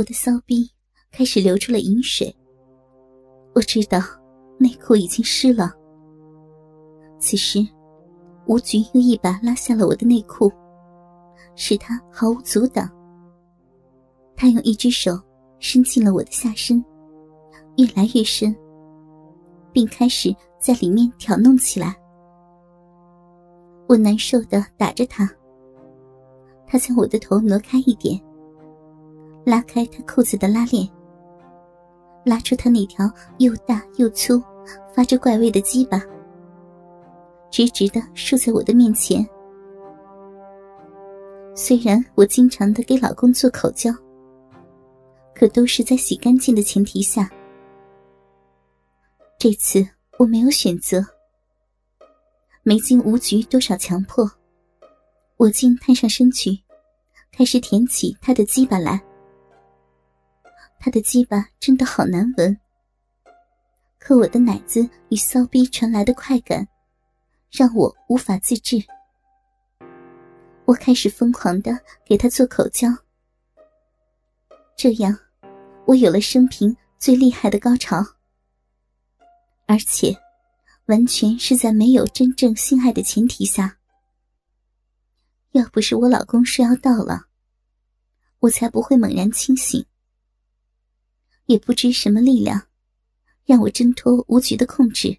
[0.00, 0.66] 我的骚逼
[1.12, 2.34] 开始流出了饮水，
[3.54, 3.98] 我知道
[4.58, 5.74] 内裤已经湿了。
[7.18, 7.58] 此时，
[8.46, 10.50] 吴局又一把拉下了我的内裤，
[11.54, 12.90] 使他毫无阻挡。
[14.34, 15.20] 他用一只手
[15.58, 16.82] 伸进了我的下身，
[17.76, 18.56] 越来越深，
[19.70, 21.94] 并开始在里面挑弄起来。
[23.86, 25.30] 我难受的打着他，
[26.66, 28.18] 他将我的头挪开一点，
[29.50, 30.88] 拉开他裤子的拉链，
[32.24, 34.40] 拉出他那条又大又粗、
[34.94, 36.00] 发着怪味的鸡巴。
[37.50, 39.28] 直直的竖在我的面前。
[41.56, 43.92] 虽然我经常的给老公做口交，
[45.34, 47.28] 可都是在洗干净的前提下。
[49.36, 49.84] 这次
[50.16, 51.04] 我没有选择，
[52.62, 54.30] 没经无局多少强迫，
[55.38, 56.56] 我竟探上身去，
[57.32, 59.02] 开始舔起他的鸡巴来。
[60.80, 62.58] 他的鸡巴真的好难闻，
[63.98, 66.66] 可我的奶子与骚逼传来的快感。
[67.50, 68.80] 让我无法自制，
[70.64, 72.88] 我开始疯狂的给他做口交，
[74.76, 75.18] 这样，
[75.84, 78.06] 我有了生平最厉害的高潮，
[79.66, 80.16] 而且，
[80.86, 83.78] 完全是在没有真正性爱的前提下。
[85.50, 87.26] 要不是我老公说要到了，
[88.38, 89.84] 我才不会猛然清醒。
[91.50, 92.62] 也不知什么力量，
[93.44, 95.18] 让我挣脱吴局的控制。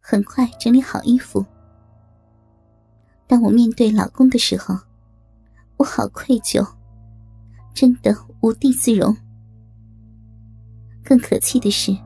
[0.00, 1.46] 很快整理好衣服。
[3.28, 4.76] 当我面对老公的时候，
[5.76, 6.66] 我好愧疚，
[7.72, 9.16] 真的无地自容。
[11.04, 11.96] 更可气的是，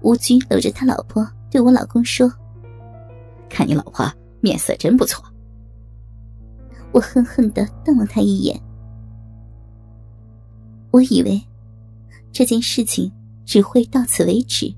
[0.00, 2.32] 吴局搂着他老婆对我老公说
[3.50, 4.08] ：“看你老婆
[4.40, 5.24] 面色真不错。”
[6.94, 8.62] 我恨恨的瞪了他一眼。
[10.92, 11.40] 我以为
[12.32, 13.10] 这件事情
[13.44, 14.72] 只会到此为止。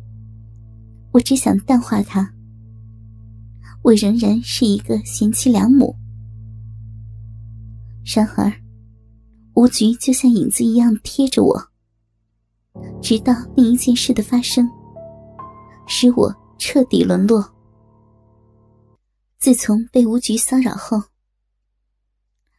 [1.13, 2.33] 我只想淡化他。
[3.83, 5.95] 我仍然是一个贤妻良母。
[8.15, 8.53] 然而，
[9.55, 11.61] 吴局就像影子一样贴着我，
[13.03, 14.69] 直到另一件事的发生，
[15.87, 17.45] 使我彻底沦落。
[19.39, 21.03] 自从被吴局骚扰后，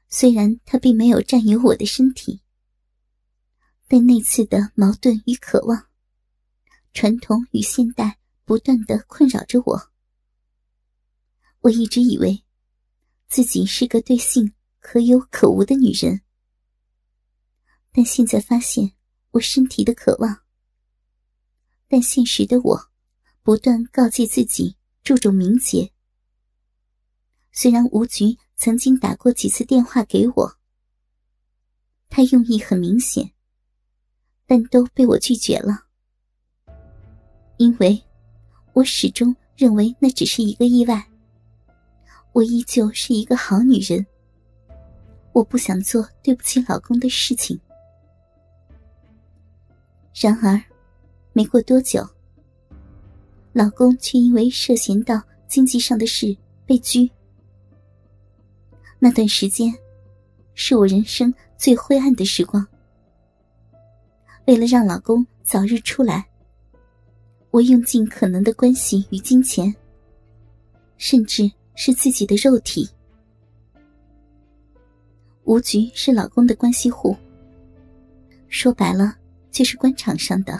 [0.10, 2.42] 虽然他并没有占有我的身体，
[3.96, 5.86] 但那次的矛盾与渴望，
[6.96, 8.18] 传统与现代。
[8.44, 9.92] 不断的困扰着我。
[11.60, 12.44] 我一直以为
[13.30, 16.22] 自己是个对性可有可无的女人，
[17.92, 18.94] 但现在发现
[19.30, 20.42] 我身体的渴望。
[21.88, 22.90] 但现实的我
[23.44, 25.94] 不断告诫自己注重名节。
[27.52, 30.58] 虽然吴局曾经打过几次电话给我，
[32.10, 33.34] 他用意很明显，
[34.54, 35.86] 但都被我拒绝了，
[37.58, 38.00] 因为。
[38.74, 41.04] 我始终认为那只是一个意外。
[42.34, 44.06] 我依旧是一个好女人。
[45.32, 47.60] 我不想做对不起老公的事情。
[50.14, 50.62] 然而，
[51.34, 52.08] 没过多久，
[53.54, 56.38] 老公却因为涉嫌到经济上的事
[56.68, 57.10] 被拘。
[59.00, 59.74] 那段时间，
[60.54, 62.68] 是我人生最灰暗的时光。
[64.46, 66.26] 为了让老公早日出来。
[67.52, 69.74] 我用尽可能的关系与金钱，
[70.98, 72.90] 甚至是自己的肉体。
[75.44, 77.16] 吴局是老公的关系户，
[78.48, 79.16] 说白了
[79.52, 80.60] 就是官场上的。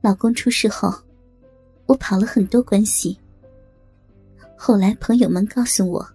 [0.00, 0.94] 老公出事后，
[1.86, 3.18] 我跑了很多关系。
[4.56, 6.08] 后来朋友们告诉我，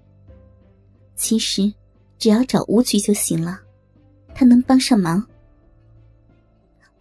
[1.16, 1.74] 其实
[2.18, 3.59] 只要找吴局就行了，
[4.34, 5.28] 他能帮上忙。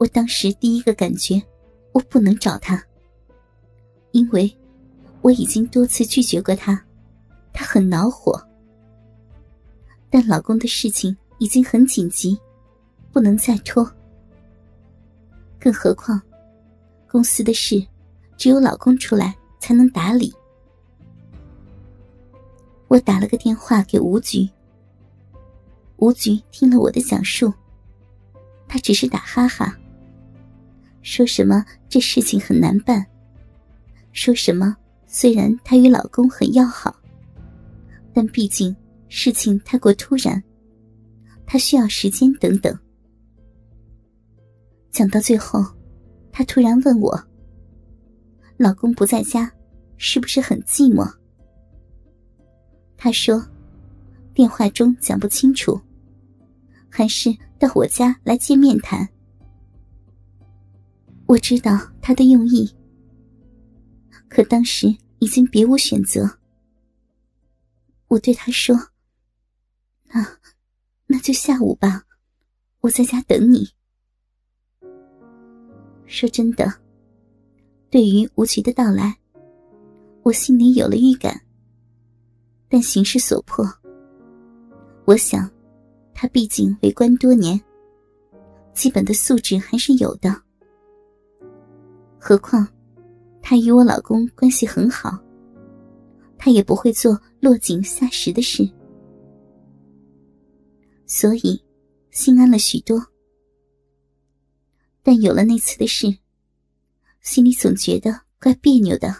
[0.02, 1.40] 我当时第一个感觉。
[1.92, 2.82] 我不能找他，
[4.12, 4.50] 因为
[5.20, 6.82] 我已经多次拒绝过他，
[7.52, 8.42] 他很恼火。
[10.08, 12.36] 但老公的事情已经很紧急，
[13.12, 13.88] 不能再拖。
[15.60, 16.20] 更何况，
[17.06, 17.86] 公司的事
[18.38, 20.34] 只有老公出来才能打理。
[22.88, 24.48] 我打了个电话给吴局，
[25.98, 27.52] 吴局听了我的讲述，
[28.66, 29.78] 他只是打哈哈。
[31.02, 33.04] 说什么这事情很难办，
[34.12, 34.76] 说什么
[35.06, 36.94] 虽然她与老公很要好，
[38.14, 38.74] 但毕竟
[39.08, 40.42] 事情太过突然，
[41.44, 42.76] 她需要时间等等。
[44.90, 45.64] 讲到最后，
[46.30, 47.20] 她突然问我
[48.56, 49.52] ：“老公不在家，
[49.96, 51.10] 是不是很寂寞？”
[52.96, 53.44] 她说
[54.32, 55.80] ：“电话中讲不清楚，
[56.88, 59.08] 还是到我家来见面谈？
[61.32, 62.70] 我知道他的用意，
[64.28, 66.30] 可当时已经别无选择。
[68.08, 68.76] 我对他说
[70.12, 70.38] ：“那，
[71.06, 72.02] 那就下午吧，
[72.82, 73.66] 我在家等你。”
[76.04, 76.70] 说真的，
[77.88, 79.16] 对于吴局的到来，
[80.24, 81.40] 我心里有了预感。
[82.68, 83.66] 但形势所迫，
[85.06, 85.50] 我想，
[86.12, 87.58] 他毕竟为官多年，
[88.74, 90.42] 基本的素质还是有的。
[92.24, 92.64] 何况，
[93.42, 95.18] 他与我老公关系很好，
[96.38, 98.62] 他也不会做落井下石的事，
[101.04, 101.60] 所以
[102.12, 103.04] 心安了许多。
[105.02, 106.16] 但有了那次的事，
[107.22, 109.12] 心里总觉得怪别扭的。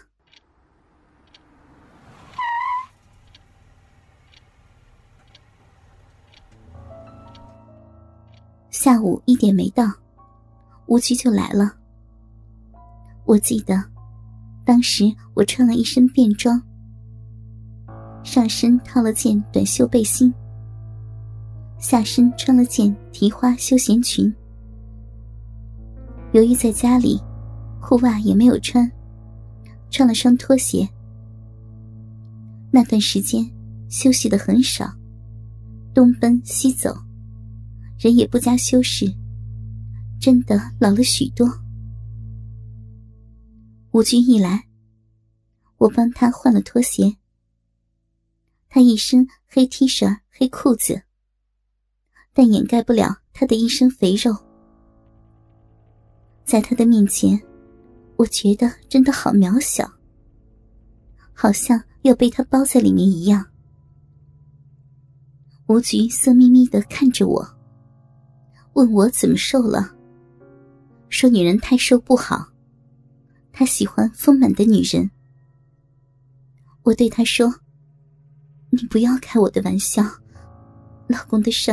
[8.71, 9.91] 下午一点没到，
[10.85, 11.82] 吴局就来了。
[13.25, 13.81] 我记得，
[14.65, 16.61] 当时我穿了一身便装，
[18.23, 20.33] 上身套了件短袖背心，
[21.79, 24.33] 下身穿了件提花休闲裙。
[26.33, 27.19] 由于在家里，
[27.81, 28.91] 裤袜也没有穿，
[29.89, 30.87] 穿了双拖鞋。
[32.71, 33.49] 那段时间
[33.87, 34.91] 休息的很少，
[35.93, 36.93] 东奔西走，
[37.99, 39.05] 人也不加修饰，
[40.19, 41.47] 真的老了许多。
[43.93, 44.67] 吴军一来，
[45.77, 47.15] 我帮他换了拖鞋。
[48.67, 50.99] 他一身黑 T 恤、黑裤子，
[52.33, 54.35] 但掩盖不了他的一身肥肉。
[56.43, 57.39] 在他的面前，
[58.15, 59.87] 我觉得真的好渺小，
[61.31, 63.45] 好像要被他包在里面一样。
[65.67, 67.47] 吴局色眯眯的看着我，
[68.73, 69.95] 问我怎么瘦了，
[71.09, 72.47] 说女人太瘦不好，
[73.53, 75.09] 他喜欢丰满的女人。
[76.81, 77.61] 我对他说
[78.71, 80.03] ：“你不要开我的玩笑，
[81.07, 81.71] 老公的事，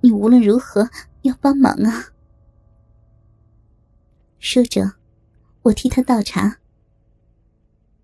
[0.00, 0.88] 你无论如何
[1.20, 2.06] 要帮忙啊。”
[4.40, 4.94] 说着，
[5.62, 6.58] 我替他倒茶。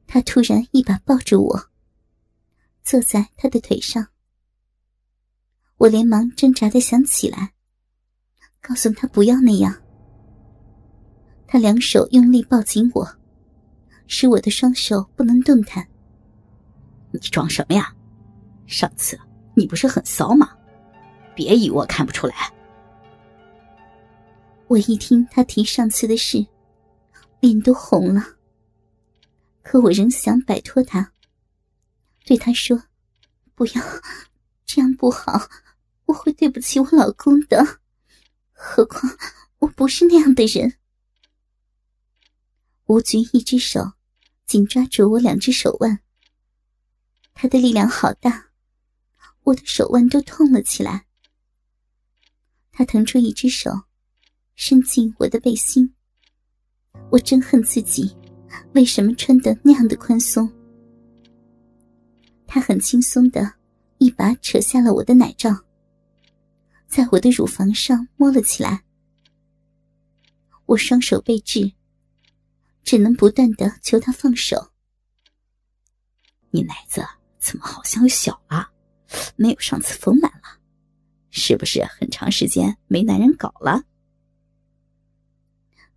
[0.07, 1.71] 他突然一把抱住我，
[2.85, 4.07] 坐在他的腿上。
[5.79, 7.55] 我连忙挣扎的想起来，
[8.61, 9.83] 告诉他不要那样。
[11.51, 13.17] 他两手用力抱紧我，
[14.07, 15.89] 使我的双手不能动弹。
[17.11, 17.91] 你装什么呀？
[18.67, 19.19] 上次
[19.55, 20.55] 你不是很骚吗？
[21.35, 22.35] 别以为我看不出来。
[24.67, 26.47] 我一听他提上次的事，
[27.41, 28.23] 脸都红了。
[29.63, 31.13] 可我仍想摆脱他，
[32.27, 32.83] 对他说
[33.57, 33.83] ：“不要，
[34.67, 35.49] 这样不好，
[36.05, 37.81] 我会对不起我老公的。
[38.53, 39.11] 何况
[39.61, 40.75] 我不是那样的人。”
[42.89, 43.93] 吴局一只手
[44.47, 46.01] 紧抓住我两只手腕，
[47.35, 48.49] 他的力量好大，
[49.45, 51.07] 我的手腕都痛了起来。
[52.73, 53.71] 他腾出一只手。
[54.61, 55.95] 伸进我的背心，
[57.11, 58.17] 我真恨自己，
[58.75, 60.53] 为什么穿的那样的宽松？
[62.45, 63.55] 他很轻松的
[63.99, 65.57] 一把扯下了我的奶罩，
[66.89, 68.83] 在我的乳房上摸了起来。
[70.67, 71.73] 我双手被制，
[72.89, 74.71] 只能不断的求他放手。
[76.49, 77.05] 你奶子
[77.39, 78.71] 怎么好像小了？
[79.37, 80.59] 没有上次丰满了？
[81.29, 83.83] 是不是很长时间没男人搞了？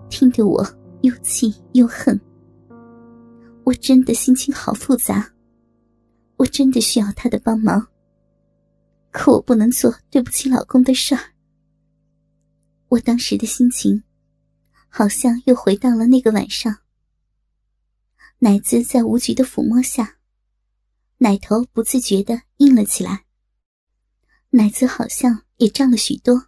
[0.09, 0.61] 听得我
[1.01, 2.19] 又气又恨，
[3.63, 5.31] 我真的心情好复杂，
[6.35, 7.87] 我真的需要他的帮忙，
[9.11, 11.21] 可我不能做对不起老公的事儿。
[12.89, 14.03] 我当时的心情，
[14.89, 16.79] 好像又回到了那个晚上。
[18.43, 20.17] 奶子在无局的抚摸下，
[21.17, 23.25] 奶头不自觉的硬了起来，
[24.49, 26.47] 奶子好像也胀了许多。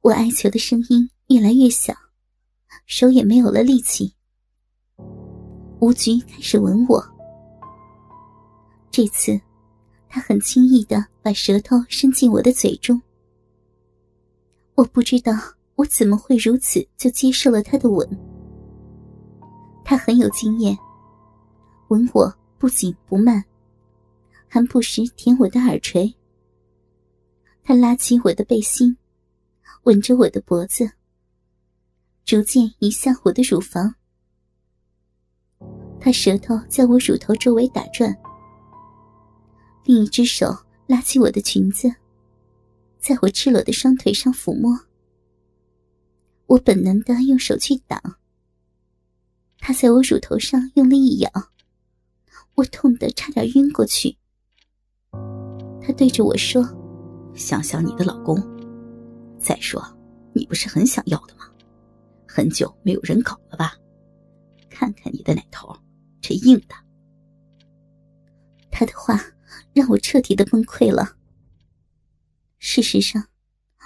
[0.00, 1.10] 我哀求的声音。
[1.28, 1.94] 越来越小，
[2.86, 4.14] 手也没有了力气。
[5.78, 7.04] 吴局开始吻我，
[8.90, 9.38] 这次
[10.08, 12.98] 他很轻易的把舌头伸进我的嘴中。
[14.74, 15.34] 我不知道
[15.74, 18.08] 我怎么会如此就接受了他的吻。
[19.90, 20.76] 他很有经验，
[21.88, 23.42] 吻我不紧不慢，
[24.46, 26.14] 还不时舔我的耳垂。
[27.62, 28.94] 他拉起我的背心，
[29.84, 30.90] 吻着我的脖子。
[32.26, 33.94] 逐渐移向我的乳房，
[35.98, 38.14] 他舌头在我乳头周围打转，
[39.84, 40.54] 另一只手
[40.86, 41.90] 拉起我的裙子，
[42.98, 44.78] 在我赤裸的双腿上抚摸。
[46.44, 48.17] 我本能的用手去挡，
[49.58, 51.30] 他在我乳头上用力一咬，
[52.54, 54.16] 我痛得差点晕过去。
[55.80, 56.62] 他对着我说
[57.34, 58.36] ：“想想你的老公，
[59.38, 59.82] 再说，
[60.32, 61.44] 你不是很想要的吗？
[62.26, 63.74] 很久没有人搞了吧？
[64.70, 65.74] 看看你的奶头，
[66.20, 66.74] 这硬的。”
[68.70, 69.20] 他的话
[69.72, 71.16] 让我彻底的崩溃了。
[72.58, 73.26] 事实上，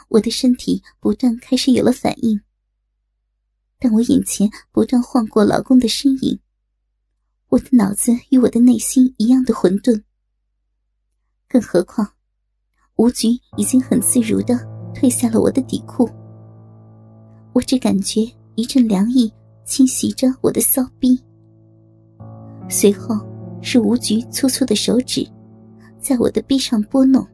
[0.09, 2.41] 我的身体不断开始有了反应。
[3.83, 6.39] 但我眼前不断晃过老公的身影，
[7.49, 10.01] 我的脑子与我的内心一样的混沌。
[11.49, 12.09] 更何况，
[12.95, 14.55] 吴局已经很自如的
[14.95, 16.09] 褪下了我的底裤，
[17.53, 18.21] 我只感觉
[18.55, 19.33] 一阵凉意
[19.65, 21.21] 侵袭着我的骚逼。
[22.69, 23.17] 随后
[23.63, 25.29] 是吴局粗粗的手指，
[26.01, 27.27] 在我的臂上拨弄。